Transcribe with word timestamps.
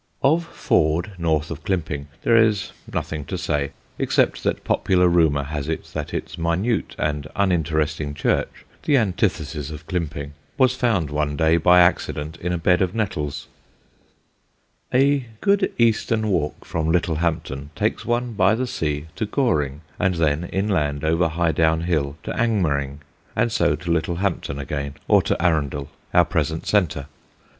Of 0.23 0.45
Ford, 0.47 1.11
north 1.19 1.51
of 1.51 1.63
Climping, 1.63 2.07
there 2.23 2.35
is 2.35 2.71
nothing 2.91 3.23
to 3.25 3.37
say, 3.37 3.69
except 3.99 4.43
that 4.43 4.63
popular 4.63 5.07
rumour 5.07 5.43
has 5.43 5.69
it 5.69 5.83
that 5.93 6.11
its 6.11 6.39
minute 6.39 6.95
and 6.97 7.27
uninteresting 7.35 8.15
church 8.15 8.65
(the 8.81 8.97
antithesis 8.97 9.69
of 9.69 9.85
Climping) 9.85 10.31
was 10.57 10.75
found 10.75 11.11
one 11.11 11.35
day 11.37 11.57
by 11.57 11.81
accident 11.81 12.37
in 12.41 12.51
a 12.51 12.57
bed 12.57 12.81
of 12.81 12.95
nettles. 12.95 13.47
[Sidenote: 14.91 14.91
JEFFERIES 14.91 15.03
IN 15.03 15.19
SUSSEX] 15.19 15.33
A 15.37 15.37
good 15.45 15.71
eastern 15.77 16.27
walk 16.29 16.65
from 16.65 16.91
Littlehampton 16.91 17.69
takes 17.75 18.03
one 18.03 18.33
by 18.33 18.55
the 18.55 18.65
sea 18.65 19.05
to 19.15 19.27
Goring, 19.27 19.81
and 19.99 20.15
then 20.15 20.45
inland 20.45 21.03
over 21.03 21.27
Highdown 21.29 21.81
Hill 21.83 22.17
to 22.23 22.31
Angmering, 22.33 23.01
and 23.35 23.51
so 23.51 23.75
to 23.75 23.91
Littlehampton 23.91 24.57
again 24.57 24.95
or 25.07 25.21
to 25.21 25.39
Arundel, 25.39 25.89
our 26.11 26.25
present 26.25 26.65
centre. 26.65 27.05